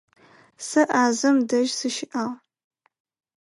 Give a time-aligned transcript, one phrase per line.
[0.67, 2.35] Сэ Ӏазэм дэжь сыщыӀагъ.